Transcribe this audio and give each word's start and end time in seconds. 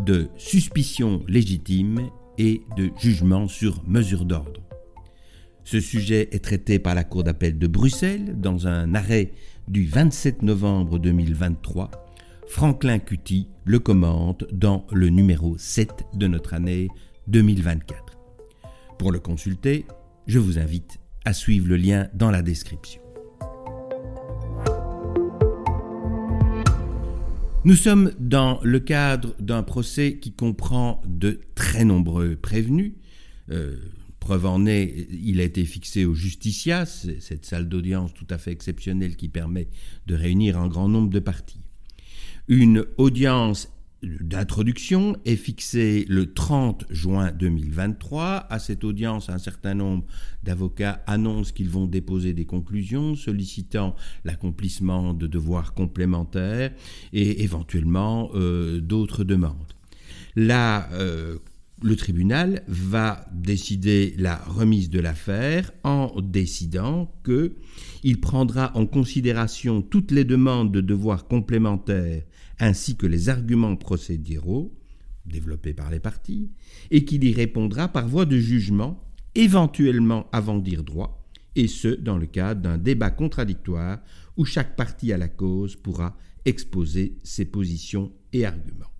de 0.00 0.28
suspicion 0.36 1.22
légitime 1.28 2.08
et 2.38 2.62
de 2.76 2.90
jugement 2.98 3.48
sur 3.48 3.82
mesure 3.86 4.24
d'ordre. 4.24 4.60
Ce 5.64 5.80
sujet 5.80 6.28
est 6.32 6.44
traité 6.44 6.78
par 6.78 6.94
la 6.94 7.04
Cour 7.04 7.24
d'appel 7.24 7.58
de 7.58 7.66
Bruxelles 7.66 8.34
dans 8.40 8.66
un 8.66 8.94
arrêt 8.94 9.32
du 9.68 9.86
27 9.86 10.42
novembre 10.42 10.98
2023. 10.98 11.90
Franklin 12.48 12.98
Cutty 12.98 13.48
le 13.64 13.78
commente 13.78 14.44
dans 14.52 14.86
le 14.92 15.08
numéro 15.08 15.56
7 15.56 16.04
de 16.14 16.26
notre 16.26 16.54
année 16.54 16.88
2024. 17.28 18.18
Pour 18.98 19.12
le 19.12 19.20
consulter, 19.20 19.86
je 20.26 20.38
vous 20.38 20.58
invite 20.58 20.98
à 21.24 21.32
suivre 21.32 21.68
le 21.68 21.76
lien 21.76 22.08
dans 22.14 22.30
la 22.30 22.42
description. 22.42 23.01
Nous 27.64 27.76
sommes 27.76 28.12
dans 28.18 28.58
le 28.64 28.80
cadre 28.80 29.36
d'un 29.38 29.62
procès 29.62 30.18
qui 30.18 30.32
comprend 30.32 31.00
de 31.06 31.38
très 31.54 31.84
nombreux 31.84 32.34
prévenus. 32.34 32.94
Euh, 33.52 33.76
preuve 34.18 34.46
en 34.46 34.66
est, 34.66 35.06
il 35.10 35.40
a 35.40 35.44
été 35.44 35.64
fixé 35.64 36.04
au 36.04 36.12
Justicia, 36.12 36.86
cette 36.86 37.46
salle 37.46 37.68
d'audience 37.68 38.12
tout 38.14 38.26
à 38.30 38.38
fait 38.38 38.50
exceptionnelle 38.50 39.14
qui 39.14 39.28
permet 39.28 39.68
de 40.08 40.16
réunir 40.16 40.58
un 40.58 40.66
grand 40.66 40.88
nombre 40.88 41.10
de 41.10 41.20
parties. 41.20 41.60
Une 42.48 42.84
audience 42.98 43.68
d'introduction 44.02 45.16
est 45.24 45.36
fixée 45.36 46.04
le 46.08 46.32
30 46.32 46.86
juin 46.90 47.30
2023. 47.32 48.46
À 48.50 48.58
cette 48.58 48.84
audience, 48.84 49.28
un 49.28 49.38
certain 49.38 49.74
nombre 49.74 50.04
d'avocats 50.42 51.02
annoncent 51.06 51.52
qu'ils 51.52 51.70
vont 51.70 51.86
déposer 51.86 52.32
des 52.32 52.44
conclusions 52.44 53.14
sollicitant 53.14 53.94
l'accomplissement 54.24 55.14
de 55.14 55.26
devoirs 55.26 55.74
complémentaires 55.74 56.72
et 57.12 57.42
éventuellement 57.42 58.30
euh, 58.34 58.80
d'autres 58.80 59.24
demandes. 59.24 59.72
Là, 60.34 60.88
euh, 60.92 61.38
le 61.82 61.96
tribunal 61.96 62.62
va 62.68 63.26
décider 63.32 64.14
la 64.16 64.36
remise 64.36 64.90
de 64.90 65.00
l'affaire 65.00 65.72
en 65.84 66.12
décidant 66.20 67.12
que 67.22 67.56
il 68.04 68.20
prendra 68.20 68.76
en 68.76 68.86
considération 68.86 69.82
toutes 69.82 70.10
les 70.10 70.24
demandes 70.24 70.72
de 70.72 70.80
devoirs 70.80 71.26
complémentaires 71.26 72.22
ainsi 72.62 72.96
que 72.96 73.06
les 73.06 73.28
arguments 73.28 73.76
procéduraux 73.76 74.72
développés 75.26 75.74
par 75.74 75.90
les 75.90 76.00
parties, 76.00 76.50
et 76.90 77.04
qu'il 77.04 77.24
y 77.24 77.32
répondra 77.32 77.88
par 77.88 78.08
voie 78.08 78.24
de 78.24 78.38
jugement, 78.38 79.02
éventuellement 79.34 80.28
avant 80.32 80.58
dire 80.58 80.84
droit, 80.84 81.26
et 81.54 81.68
ce 81.68 81.88
dans 81.88 82.18
le 82.18 82.26
cadre 82.26 82.62
d'un 82.62 82.78
débat 82.78 83.10
contradictoire 83.10 84.00
où 84.36 84.44
chaque 84.44 84.76
partie 84.76 85.12
à 85.12 85.18
la 85.18 85.28
cause 85.28 85.76
pourra 85.76 86.16
exposer 86.44 87.18
ses 87.22 87.44
positions 87.44 88.12
et 88.32 88.46
arguments. 88.46 88.91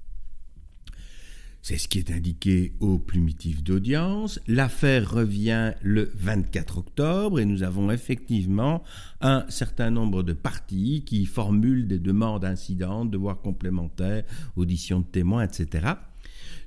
C'est 1.64 1.78
ce 1.78 1.86
qui 1.86 2.00
est 2.00 2.10
indiqué 2.10 2.72
au 2.80 2.98
plumitif 2.98 3.62
d'audience. 3.62 4.40
L'affaire 4.48 5.08
revient 5.08 5.74
le 5.80 6.10
24 6.16 6.78
octobre 6.78 7.38
et 7.38 7.44
nous 7.44 7.62
avons 7.62 7.92
effectivement 7.92 8.82
un 9.20 9.46
certain 9.48 9.90
nombre 9.90 10.24
de 10.24 10.32
parties 10.32 11.04
qui 11.06 11.24
formulent 11.24 11.86
des 11.86 12.00
demandes 12.00 12.44
incidentes, 12.44 13.12
devoirs 13.12 13.40
complémentaires, 13.40 14.24
auditions 14.56 14.98
de 15.00 15.06
témoins, 15.06 15.44
etc. 15.44 15.92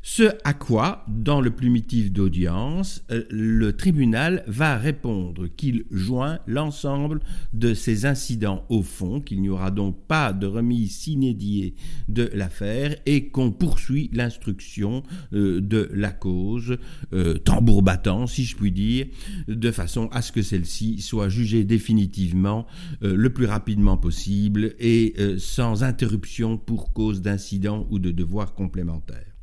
Ce 0.08 0.30
à 0.44 0.54
quoi, 0.54 1.04
dans 1.08 1.42
le 1.42 1.50
plumitif 1.50 2.12
d'audience, 2.12 3.04
euh, 3.10 3.24
le 3.32 3.74
tribunal 3.74 4.44
va 4.46 4.78
répondre 4.78 5.48
qu'il 5.48 5.86
joint 5.90 6.38
l'ensemble 6.46 7.22
de 7.54 7.74
ces 7.74 8.06
incidents 8.06 8.66
au 8.70 8.84
fond, 8.84 9.20
qu'il 9.20 9.42
n'y 9.42 9.50
aura 9.50 9.72
donc 9.72 9.98
pas 10.08 10.32
de 10.32 10.46
remise 10.46 11.08
inédiée 11.08 11.74
de 12.08 12.30
l'affaire 12.36 12.96
et 13.08 13.30
qu'on 13.30 13.52
poursuit 13.52 14.12
l'instruction 14.14 15.02
euh, 15.34 15.60
de 15.60 15.90
la 15.92 16.12
cause, 16.12 16.78
euh, 17.14 17.40
tambour 17.40 17.82
battant 17.82 18.28
si 18.28 18.44
je 18.44 18.56
puis 18.56 18.72
dire, 18.72 19.08
de 19.48 19.72
façon 19.72 20.08
à 20.12 20.22
ce 20.22 20.32
que 20.32 20.44
celle-ci 20.44 21.02
soit 21.02 21.30
jugée 21.30 21.64
définitivement 21.64 22.68
le 23.02 23.30
plus 23.32 23.48
rapidement 23.48 23.98
possible 23.98 24.76
et 24.78 25.16
sans 25.40 25.84
interruption 25.84 26.60
pour 26.60 26.94
cause 26.94 27.24
d'incident 27.24 27.88
ou 27.90 27.98
de 27.98 28.12
devoir 28.12 28.54
complémentaire. 28.54 29.35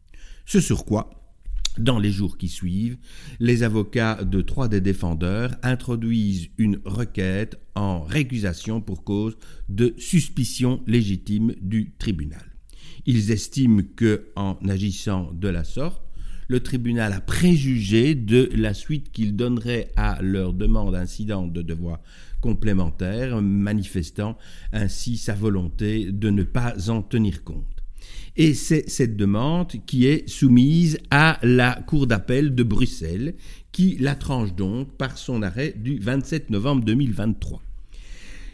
Ce 0.45 0.61
sur 0.61 0.85
quoi, 0.85 1.11
dans 1.79 1.99
les 1.99 2.11
jours 2.11 2.37
qui 2.37 2.49
suivent, 2.49 2.99
les 3.41 3.63
avocats 3.63 4.25
de 4.25 4.43
trois 4.43 4.69
des 4.69 4.81
défendeurs 4.81 5.55
introduisent 5.63 6.51
une 6.59 6.81
requête 6.85 7.59
en 7.75 8.03
récusation 8.03 8.81
pour 8.81 9.05
cause 9.05 9.37
de 9.69 9.95
suspicion 9.97 10.83
légitime 10.87 11.55
du 11.61 11.93
tribunal. 11.99 12.45
Ils 13.07 13.31
estiment 13.31 13.83
que, 13.97 14.29
en 14.37 14.59
agissant 14.69 15.33
de 15.33 15.49
la 15.49 15.65
sorte, 15.65 16.03
le 16.49 16.61
tribunal 16.61 17.13
a 17.15 17.21
préjugé 17.21 18.15
de 18.15 18.51
la 18.55 18.75
suite 18.75 19.11
qu'il 19.11 19.37
donnerait 19.37 19.91
à 19.97 20.21
leur 20.21 20.53
demande 20.53 20.95
incidente 20.95 21.53
de 21.53 21.63
devoir 21.63 22.01
complémentaire, 22.43 23.41
manifestant 23.41 24.37
ainsi 24.73 25.17
sa 25.17 25.35
volonté 25.35 26.13
de 26.13 26.29
ne 26.29 26.43
pas 26.43 26.91
en 26.91 27.01
tenir 27.01 27.45
compte. 27.45 27.82
Et 28.37 28.55
c'est 28.55 28.89
cette 28.89 29.17
demande 29.17 29.73
qui 29.87 30.07
est 30.07 30.29
soumise 30.29 30.99
à 31.11 31.39
la 31.43 31.83
Cour 31.87 32.07
d'appel 32.07 32.55
de 32.55 32.63
Bruxelles, 32.63 33.35
qui 33.73 33.97
la 33.99 34.15
tranche 34.15 34.55
donc 34.55 34.97
par 34.97 35.19
son 35.19 35.43
arrêt 35.43 35.75
du 35.77 35.99
27 35.99 36.51
novembre 36.51 36.85
2023. 36.85 37.63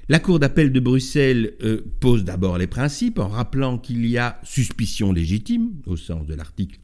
La 0.09 0.21
Cour 0.21 0.39
d'appel 0.39 0.73
de 0.73 0.81
Bruxelles 0.81 1.55
euh, 1.63 1.83
pose 2.01 2.25
d'abord 2.25 2.57
les 2.57 2.67
principes 2.67 3.19
en 3.19 3.29
rappelant 3.29 3.79
qu'il 3.79 4.07
y 4.07 4.17
a 4.17 4.41
suspicion 4.43 5.13
légitime, 5.13 5.73
au 5.87 5.97
sens 5.97 6.27
de 6.27 6.35
l'article 6.35 6.81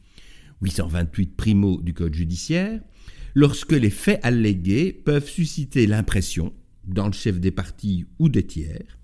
828 0.61 1.35
primo 1.35 1.81
du 1.81 1.93
Code 1.93 2.13
judiciaire, 2.13 2.79
lorsque 3.33 3.71
les 3.71 3.89
faits 3.89 4.19
allégués 4.23 4.93
peuvent 4.93 5.27
susciter 5.27 5.87
l'impression, 5.87 6.53
dans 6.85 7.07
le 7.07 7.13
chef 7.13 7.39
des 7.39 7.51
parties 7.51 8.05
ou 8.19 8.29
des 8.29 8.43
tiers, 8.43 8.99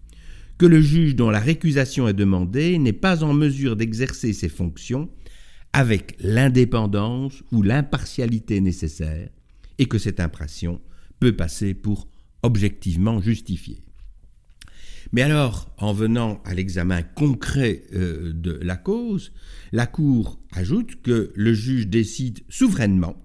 que 0.61 0.67
le 0.67 0.79
juge 0.79 1.15
dont 1.15 1.31
la 1.31 1.39
récusation 1.39 2.07
est 2.07 2.13
demandée 2.13 2.77
n'est 2.77 2.93
pas 2.93 3.23
en 3.23 3.33
mesure 3.33 3.75
d'exercer 3.75 4.31
ses 4.31 4.47
fonctions 4.47 5.09
avec 5.73 6.15
l'indépendance 6.19 7.41
ou 7.51 7.63
l'impartialité 7.63 8.61
nécessaire 8.61 9.29
et 9.79 9.87
que 9.87 9.97
cette 9.97 10.19
impression 10.19 10.79
peut 11.19 11.35
passer 11.35 11.73
pour 11.73 12.07
objectivement 12.43 13.19
justifiée. 13.19 13.81
Mais 15.13 15.23
alors, 15.23 15.73
en 15.79 15.93
venant 15.93 16.39
à 16.45 16.53
l'examen 16.53 17.01
concret 17.01 17.81
euh, 17.95 18.31
de 18.31 18.51
la 18.61 18.75
cause, 18.75 19.31
la 19.71 19.87
Cour 19.87 20.39
ajoute 20.51 21.01
que 21.01 21.31
le 21.33 21.53
juge 21.55 21.87
décide 21.87 22.41
souverainement 22.49 23.15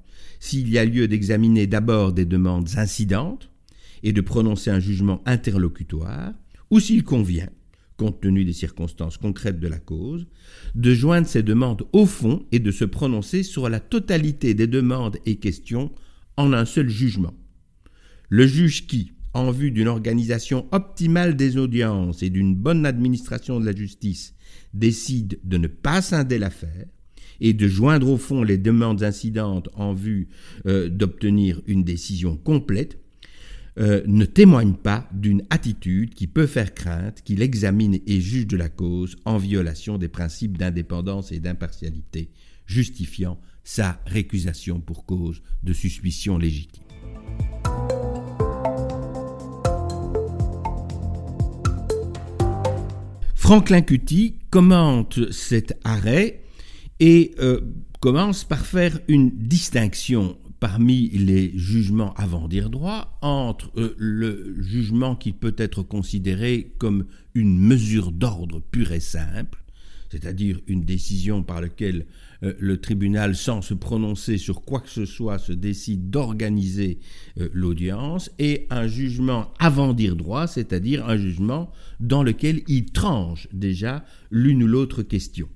s'il 0.40 0.70
y 0.70 0.78
a 0.78 0.86
lieu 0.86 1.06
d'examiner 1.06 1.66
d'abord 1.66 2.14
des 2.14 2.24
demandes 2.24 2.78
incidentes 2.78 3.50
et 4.02 4.14
de 4.14 4.22
prononcer 4.22 4.70
un 4.70 4.80
jugement 4.80 5.20
interlocutoire, 5.26 6.32
ou 6.70 6.80
s'il 6.80 7.04
convient, 7.04 7.50
compte 7.96 8.20
tenu 8.20 8.44
des 8.44 8.52
circonstances 8.52 9.16
concrètes 9.16 9.60
de 9.60 9.68
la 9.68 9.78
cause, 9.78 10.26
de 10.74 10.94
joindre 10.94 11.26
ces 11.26 11.42
demandes 11.42 11.86
au 11.92 12.06
fond 12.06 12.44
et 12.52 12.58
de 12.58 12.70
se 12.70 12.84
prononcer 12.84 13.42
sur 13.42 13.68
la 13.68 13.80
totalité 13.80 14.54
des 14.54 14.66
demandes 14.66 15.18
et 15.26 15.36
questions 15.36 15.92
en 16.36 16.52
un 16.52 16.64
seul 16.64 16.88
jugement. 16.88 17.34
Le 18.28 18.46
juge 18.46 18.86
qui, 18.86 19.12
en 19.32 19.50
vue 19.50 19.70
d'une 19.70 19.88
organisation 19.88 20.66
optimale 20.72 21.36
des 21.36 21.56
audiences 21.56 22.22
et 22.22 22.30
d'une 22.30 22.54
bonne 22.54 22.84
administration 22.86 23.60
de 23.60 23.66
la 23.66 23.74
justice, 23.74 24.34
décide 24.74 25.38
de 25.44 25.56
ne 25.56 25.68
pas 25.68 26.02
scinder 26.02 26.38
l'affaire 26.38 26.86
et 27.40 27.52
de 27.52 27.68
joindre 27.68 28.08
au 28.08 28.16
fond 28.16 28.42
les 28.42 28.58
demandes 28.58 29.02
incidentes 29.02 29.68
en 29.74 29.94
vue 29.94 30.28
euh, 30.66 30.88
d'obtenir 30.88 31.60
une 31.66 31.84
décision 31.84 32.36
complète, 32.36 32.98
euh, 33.78 34.02
ne 34.06 34.24
témoigne 34.24 34.72
pas 34.72 35.06
d'une 35.12 35.42
attitude 35.50 36.14
qui 36.14 36.26
peut 36.26 36.46
faire 36.46 36.72
crainte 36.72 37.20
qu'il 37.22 37.42
examine 37.42 37.98
et 38.06 38.20
juge 38.20 38.46
de 38.46 38.56
la 38.56 38.70
cause 38.70 39.16
en 39.26 39.36
violation 39.36 39.98
des 39.98 40.08
principes 40.08 40.56
d'indépendance 40.56 41.30
et 41.30 41.40
d'impartialité, 41.40 42.30
justifiant 42.64 43.38
sa 43.64 44.00
récusation 44.06 44.80
pour 44.80 45.04
cause 45.04 45.42
de 45.62 45.72
suspicion 45.74 46.38
légitime. 46.38 46.84
Franklin 53.34 53.82
Cutty 53.82 54.38
commente 54.50 55.30
cet 55.32 55.78
arrêt 55.84 56.42
et 56.98 57.34
euh, 57.40 57.60
commence 58.00 58.42
par 58.42 58.64
faire 58.64 58.98
une 59.06 59.30
distinction 59.30 60.38
parmi 60.60 61.08
les 61.10 61.52
jugements 61.56 62.14
avant 62.14 62.48
dire 62.48 62.70
droit 62.70 63.18
entre 63.20 63.70
euh, 63.76 63.94
le 63.98 64.56
jugement 64.60 65.16
qui 65.16 65.32
peut 65.32 65.54
être 65.58 65.82
considéré 65.82 66.72
comme 66.78 67.06
une 67.34 67.58
mesure 67.58 68.12
d'ordre 68.12 68.62
pure 68.70 68.92
et 68.92 69.00
simple, 69.00 69.62
c'est-à-dire 70.10 70.60
une 70.66 70.84
décision 70.84 71.42
par 71.42 71.60
laquelle 71.60 72.06
euh, 72.42 72.54
le 72.58 72.78
tribunal, 72.78 73.34
sans 73.34 73.62
se 73.62 73.74
prononcer 73.74 74.38
sur 74.38 74.62
quoi 74.62 74.80
que 74.80 74.90
ce 74.90 75.04
soit, 75.04 75.38
se 75.38 75.52
décide 75.52 76.10
d'organiser 76.10 76.98
euh, 77.38 77.48
l'audience, 77.52 78.30
et 78.38 78.66
un 78.70 78.86
jugement 78.86 79.52
avant 79.58 79.92
dire 79.92 80.16
droit, 80.16 80.46
c'est-à-dire 80.46 81.06
un 81.08 81.16
jugement 81.16 81.70
dans 82.00 82.22
lequel 82.22 82.62
il 82.68 82.86
tranche 82.86 83.48
déjà 83.52 84.04
l'une 84.30 84.62
ou 84.62 84.66
l'autre 84.66 85.02
question. 85.02 85.48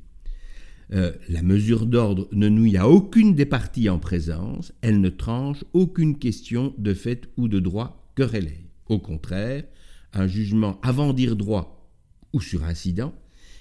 Euh, 0.93 1.13
la 1.29 1.43
mesure 1.43 1.87
d'ordre 1.87 2.29
ne 2.33 2.49
nuit 2.49 2.77
à 2.77 2.89
aucune 2.89 3.35
des 3.37 3.47
parties 3.47 3.89
en 3.89 4.01
présence, 4.01 4.73
elle 4.81 5.01
ne 5.01 5.09
tranche 5.09 5.65
aucune 5.73 6.19
question 6.19 6.75
de 6.79 6.95
fait 6.95 7.29
ou 7.37 7.47
de 7.47 7.61
droit 7.61 8.11
querellée. 8.17 8.67
Au 8.89 8.99
contraire, 8.99 9.65
un 10.13 10.27
jugement 10.27 10.81
avant 10.83 11.13
dire 11.13 11.37
droit 11.37 11.89
ou 12.33 12.41
sur 12.41 12.65
incident 12.65 13.15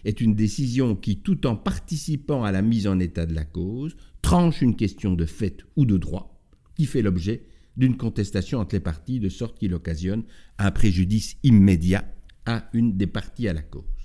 est 0.05 0.21
une 0.21 0.33
décision 0.33 0.95
qui, 0.95 1.17
tout 1.17 1.45
en 1.45 1.55
participant 1.55 2.43
à 2.43 2.51
la 2.51 2.63
mise 2.63 2.87
en 2.87 2.99
état 2.99 3.27
de 3.27 3.35
la 3.35 3.45
cause, 3.45 3.95
tranche 4.23 4.61
une 4.61 4.75
question 4.75 5.13
de 5.13 5.25
fait 5.25 5.65
ou 5.75 5.85
de 5.85 5.97
droit 5.97 6.41
qui 6.75 6.85
fait 6.85 7.03
l'objet 7.03 7.43
d'une 7.77 7.97
contestation 7.97 8.59
entre 8.59 8.75
les 8.75 8.79
parties 8.79 9.19
de 9.19 9.29
sorte 9.29 9.59
qu'il 9.59 9.73
occasionne 9.73 10.23
un 10.57 10.71
préjudice 10.71 11.37
immédiat 11.43 12.05
à 12.45 12.69
une 12.73 12.97
des 12.97 13.07
parties 13.07 13.47
à 13.47 13.53
la 13.53 13.61
cause. 13.61 13.98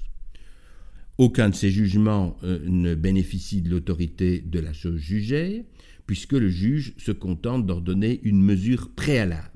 Aucun 1.16 1.50
de 1.50 1.54
ces 1.54 1.70
jugements 1.70 2.36
euh, 2.42 2.58
ne 2.66 2.96
bénéficie 2.96 3.62
de 3.62 3.70
l'autorité 3.70 4.40
de 4.40 4.58
la 4.58 4.72
chose 4.72 4.98
jugée, 4.98 5.64
puisque 6.06 6.32
le 6.32 6.48
juge 6.48 6.94
se 6.98 7.12
contente 7.12 7.66
d'ordonner 7.66 8.20
une 8.24 8.42
mesure 8.42 8.90
préalable. 8.90 9.48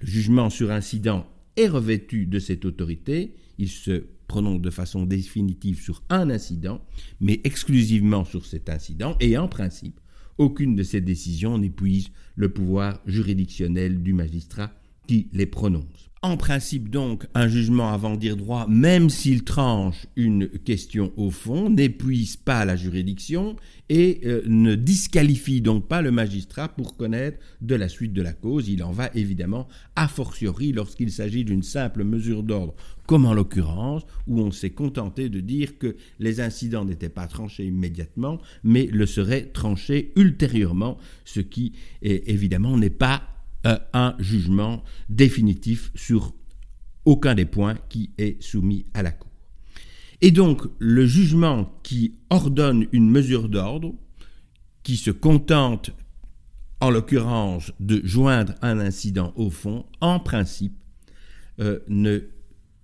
Le 0.00 0.06
jugement 0.06 0.48
sur 0.48 0.70
incident 0.70 1.26
est 1.56 1.66
revêtu 1.66 2.26
de 2.26 2.38
cette 2.38 2.64
autorité, 2.64 3.34
il 3.58 3.68
se 3.68 4.04
prononce 4.28 4.60
de 4.60 4.70
façon 4.70 5.06
définitive 5.06 5.82
sur 5.82 6.04
un 6.08 6.30
incident, 6.30 6.80
mais 7.20 7.40
exclusivement 7.42 8.24
sur 8.24 8.46
cet 8.46 8.68
incident, 8.68 9.16
et 9.18 9.36
en 9.36 9.48
principe, 9.48 10.00
aucune 10.38 10.76
de 10.76 10.84
ces 10.84 11.00
décisions 11.00 11.58
n'épuise 11.58 12.10
le 12.36 12.48
pouvoir 12.48 13.00
juridictionnel 13.06 14.02
du 14.02 14.12
magistrat 14.12 14.72
qui 15.08 15.28
les 15.32 15.46
prononce. 15.46 16.09
En 16.22 16.36
principe 16.36 16.90
donc, 16.90 17.26
un 17.32 17.48
jugement 17.48 17.94
avant 17.94 18.14
dire 18.14 18.36
droit, 18.36 18.66
même 18.68 19.08
s'il 19.08 19.42
tranche 19.42 20.06
une 20.16 20.50
question 20.50 21.14
au 21.16 21.30
fond, 21.30 21.70
n'épuise 21.70 22.36
pas 22.36 22.66
la 22.66 22.76
juridiction 22.76 23.56
et 23.88 24.20
euh, 24.26 24.42
ne 24.44 24.74
disqualifie 24.74 25.62
donc 25.62 25.88
pas 25.88 26.02
le 26.02 26.10
magistrat 26.10 26.68
pour 26.68 26.98
connaître 26.98 27.38
de 27.62 27.74
la 27.74 27.88
suite 27.88 28.12
de 28.12 28.20
la 28.20 28.34
cause. 28.34 28.68
Il 28.68 28.82
en 28.82 28.92
va 28.92 29.08
évidemment 29.14 29.66
a 29.96 30.08
fortiori 30.08 30.72
lorsqu'il 30.72 31.10
s'agit 31.10 31.42
d'une 31.42 31.62
simple 31.62 32.04
mesure 32.04 32.42
d'ordre, 32.42 32.74
comme 33.06 33.24
en 33.24 33.32
l'occurrence, 33.32 34.02
où 34.26 34.42
on 34.42 34.50
s'est 34.50 34.68
contenté 34.68 35.30
de 35.30 35.40
dire 35.40 35.78
que 35.78 35.96
les 36.18 36.42
incidents 36.42 36.84
n'étaient 36.84 37.08
pas 37.08 37.28
tranchés 37.28 37.64
immédiatement, 37.64 38.42
mais 38.62 38.84
le 38.92 39.06
seraient 39.06 39.46
tranchés 39.46 40.12
ultérieurement, 40.16 40.98
ce 41.24 41.40
qui 41.40 41.72
évidemment 42.02 42.76
n'est 42.76 42.90
pas 42.90 43.22
un 43.64 44.14
jugement 44.18 44.82
définitif 45.08 45.90
sur 45.94 46.34
aucun 47.04 47.34
des 47.34 47.44
points 47.44 47.76
qui 47.88 48.10
est 48.18 48.42
soumis 48.42 48.86
à 48.94 49.02
la 49.02 49.12
Cour. 49.12 49.30
Et 50.20 50.30
donc 50.30 50.62
le 50.78 51.06
jugement 51.06 51.78
qui 51.82 52.14
ordonne 52.28 52.86
une 52.92 53.10
mesure 53.10 53.48
d'ordre, 53.48 53.94
qui 54.82 54.96
se 54.96 55.10
contente 55.10 55.90
en 56.80 56.90
l'occurrence 56.90 57.72
de 57.80 58.00
joindre 58.04 58.54
un 58.62 58.78
incident 58.78 59.32
au 59.36 59.50
fond, 59.50 59.86
en 60.00 60.18
principe, 60.18 60.74
euh, 61.60 61.80
ne 61.88 62.20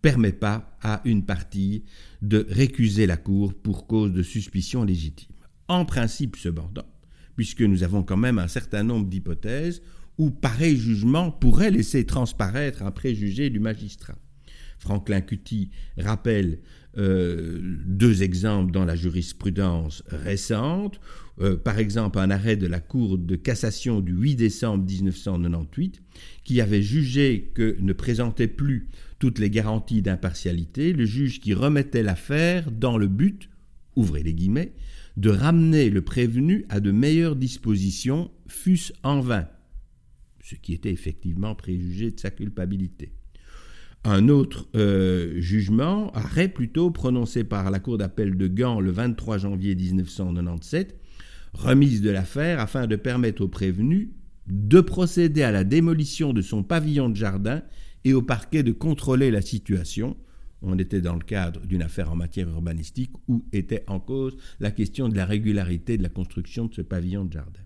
permet 0.03 0.33
pas 0.33 0.77
à 0.83 1.01
une 1.05 1.25
partie 1.25 1.85
de 2.23 2.47
récuser 2.51 3.07
la 3.07 3.17
Cour 3.17 3.55
pour 3.55 3.87
cause 3.87 4.13
de 4.13 4.23
suspicion 4.23 4.85
légitime. 4.85 5.35
En 5.69 5.85
principe, 5.85 6.37
cependant, 6.37 6.87
puisque 7.35 7.63
nous 7.63 7.83
avons 7.83 8.03
quand 8.03 8.17
même 8.17 8.39
un 8.39 8.49
certain 8.49 8.83
nombre 8.83 9.07
d'hypothèses 9.09 9.83
où 10.19 10.31
pareil 10.31 10.77
jugement 10.77 11.31
pourrait 11.31 11.71
laisser 11.71 12.05
transparaître 12.05 12.83
un 12.83 12.91
préjugé 12.91 13.51
du 13.51 13.61
magistrat. 13.61 14.17
Franklin 14.79 15.21
Cutty 15.21 15.71
rappelle 15.99 16.61
euh, 16.99 17.61
deux 17.85 18.23
exemples 18.23 18.73
dans 18.73 18.85
la 18.85 18.97
jurisprudence 18.97 20.03
récente. 20.09 21.01
Euh, 21.41 21.57
par 21.57 21.79
exemple, 21.79 22.19
un 22.19 22.31
arrêt 22.31 22.57
de 22.57 22.67
la 22.67 22.81
Cour 22.81 23.19
de 23.19 23.37
cassation 23.37 24.01
du 24.01 24.13
8 24.13 24.37
décembre 24.37 24.85
1998 24.85 26.03
qui 26.45 26.61
avait 26.61 26.83
jugé 26.83 27.51
que 27.55 27.77
ne 27.81 27.93
présentait 27.93 28.49
plus 28.49 28.89
toutes 29.19 29.39
les 29.39 29.51
garanties 29.51 30.03
d'impartialité 30.03 30.93
le 30.93 31.05
juge 31.05 31.41
qui 31.41 31.53
remettait 31.53 32.03
l'affaire 32.03 32.71
dans 32.71 32.97
le 32.97 33.09
but, 33.09 33.51
ouvrez 33.95 34.23
les 34.23 34.35
guillemets, 34.35 34.73
de 35.17 35.31
ramener 35.31 35.91
le 35.91 36.03
prévenu 36.03 36.65
à 36.69 36.81
de 36.81 36.93
meilleures 36.93 37.37
dispositions, 37.37 38.31
fût-ce 38.47 38.93
en 39.03 39.21
vain 39.21 39.49
ce 40.47 40.55
qui 40.55 40.75
était 40.75 40.93
effectivement 40.93 41.57
préjugé 41.57 42.13
de 42.13 42.21
sa 42.21 42.31
culpabilité. 42.31 43.11
Un 44.05 44.29
autre 44.29 44.69
euh, 44.77 45.41
jugement, 45.41 46.13
arrêt 46.13 46.47
plutôt, 46.49 46.93
prononcé 46.93 47.43
par 47.43 47.69
la 47.73 47.81
Cour 47.81 47.99
d'appel 47.99 48.37
de 48.37 48.47
Gand 48.47 48.81
le 48.81 48.93
23 48.93 49.39
janvier 49.39 49.75
1997, 49.75 51.01
remise 51.53 52.01
de 52.01 52.11
l'affaire 52.11 52.61
afin 52.61 52.87
de 52.87 52.95
permettre 52.95 53.43
au 53.43 53.49
prévenu 53.49 54.13
de 54.47 54.81
procéder 54.81 55.43
à 55.43 55.51
la 55.51 55.65
démolition 55.65 56.33
de 56.33 56.43
son 56.43 56.63
pavillon 56.63 57.09
de 57.09 57.17
jardin 57.17 57.63
et 58.05 58.15
au 58.15 58.23
parquet 58.23 58.63
de 58.63 58.71
contrôler 58.71 59.33
la 59.33 59.43
situation. 59.43 60.17
On 60.63 60.79
était 60.79 61.01
dans 61.01 61.15
le 61.15 61.25
cadre 61.25 61.67
d'une 61.67 61.83
affaire 61.83 62.13
en 62.13 62.17
matière 62.17 62.49
urbanistique 62.49 63.11
où 63.27 63.45
était 63.53 63.83
en 63.89 63.99
cause 63.99 64.37
la 64.61 64.71
question 64.71 65.09
de 65.09 65.17
la 65.17 65.25
régularité 65.25 65.99
de 65.99 66.05
la 66.05 66.09
construction 66.09 66.67
de 66.67 66.75
ce 66.75 66.83
pavillon 66.83 67.25
de 67.25 67.33
jardin 67.33 67.66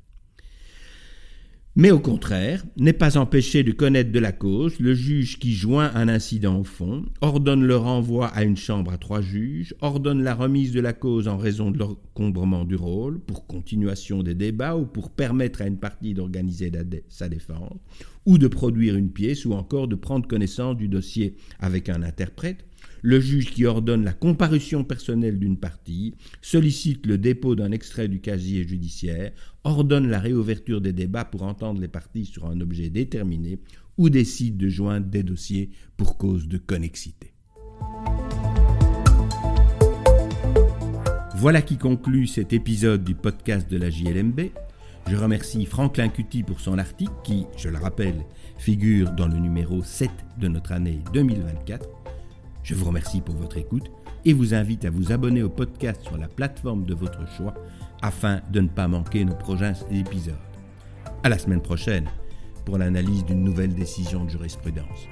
mais 1.81 1.93
au 1.93 1.99
contraire, 1.99 2.63
n'est 2.77 2.93
pas 2.93 3.17
empêché 3.17 3.63
de 3.63 3.73
connaître 3.73 4.13
de 4.13 4.19
la 4.19 4.33
cause, 4.33 4.79
le 4.81 4.93
juge 4.93 5.39
qui 5.39 5.55
joint 5.55 5.91
un 5.95 6.09
incident 6.09 6.61
au 6.61 6.63
fond, 6.63 7.07
ordonne 7.23 7.65
le 7.65 7.75
renvoi 7.75 8.27
à 8.27 8.45
une 8.45 8.59
chambre 8.59 8.93
à 8.93 8.99
trois 8.99 9.23
juges, 9.23 9.75
ordonne 9.81 10.23
la 10.23 10.35
remise 10.35 10.73
de 10.73 10.81
la 10.81 10.93
cause 10.93 11.27
en 11.27 11.39
raison 11.39 11.71
de 11.71 11.79
l'encombrement 11.79 12.67
du 12.67 12.77
rôle, 12.77 13.19
pour 13.19 13.47
continuation 13.47 14.23
des 14.23 14.35
débats 14.35 14.77
ou 14.77 14.85
pour 14.85 15.09
permettre 15.09 15.63
à 15.63 15.67
une 15.69 15.79
partie 15.79 16.13
d'organiser 16.13 16.71
sa 17.09 17.31
défense, 17.31 17.79
ou 18.27 18.37
de 18.37 18.47
produire 18.47 18.95
une 18.95 19.11
pièce, 19.11 19.47
ou 19.47 19.55
encore 19.55 19.89
de 19.89 19.95
prendre 19.95 20.29
connaissance 20.29 20.77
du 20.77 20.87
dossier 20.87 21.37
avec 21.61 21.89
un 21.89 22.03
interprète, 22.03 22.67
le 23.03 23.21
juge 23.21 23.51
qui 23.51 23.67
ordonne 23.67 24.05
la 24.05 24.13
comparution 24.13 24.85
personnelle 24.85 25.39
d'une 25.39 25.59
partie, 25.59 26.15
sollicite 26.43 27.07
le 27.07 27.19
dépôt 27.19 27.55
d'un 27.55 27.73
extrait 27.73 28.09
du 28.09 28.21
casier 28.21 28.67
judiciaire, 28.67 29.33
ordonne 29.65 30.09
la 30.09 30.19
réouverture 30.19 30.81
des 30.81 30.93
débats 30.93 31.25
pour 31.25 31.43
entendre 31.43 31.81
les 31.81 31.89
parties 31.89 32.27
sur 32.27 32.47
un 32.47 32.61
objet 32.61 32.91
déterminé 32.91 33.59
ou 33.99 34.09
décide 34.09 34.57
de 34.57 34.69
joindre 34.69 35.07
des 35.07 35.23
dossiers 35.23 35.71
pour 35.97 36.17
cause 36.17 36.49
de 36.49 36.59
connexité. 36.59 37.33
Voilà 41.37 41.63
qui 41.63 41.79
conclut 41.79 42.27
cet 42.27 42.53
épisode 42.53 43.03
du 43.03 43.15
podcast 43.15 43.71
de 43.71 43.79
la 43.79 43.89
JLMB. 43.89 44.41
Je 45.09 45.17
remercie 45.17 45.65
Franklin 45.65 46.09
Cutty 46.09 46.43
pour 46.43 46.61
son 46.61 46.79
article 46.79 47.13
qui, 47.25 47.47
je 47.57 47.71
le 47.71 47.79
rappelle, 47.79 48.27
figure 48.59 49.13
dans 49.13 49.27
le 49.27 49.39
numéro 49.39 49.83
7 49.83 50.11
de 50.39 50.49
notre 50.49 50.73
année 50.73 51.01
2024. 51.15 52.00
Je 52.63 52.75
vous 52.75 52.85
remercie 52.85 53.21
pour 53.21 53.35
votre 53.35 53.57
écoute 53.57 53.91
et 54.25 54.33
vous 54.33 54.55
invite 54.55 54.85
à 54.85 54.91
vous 54.91 55.13
abonner 55.13 55.43
au 55.43 55.49
podcast 55.49 56.03
sur 56.03 56.17
la 56.17 56.29
plateforme 56.29 56.85
de 56.85 56.95
votre 56.95 57.27
choix 57.37 57.55
afin 58.03 58.41
de 58.53 58.61
ne 58.61 58.69
pas 58.69 58.89
manquer 58.89 59.25
nos 59.25 59.35
prochains 59.35 59.75
épisodes. 59.91 60.35
À 61.23 61.29
la 61.29 61.39
semaine 61.39 61.63
prochaine 61.63 62.09
pour 62.65 62.79
l'analyse 62.79 63.25
d'une 63.25 63.43
nouvelle 63.43 63.75
décision 63.75 64.25
de 64.25 64.31
jurisprudence. 64.31 65.09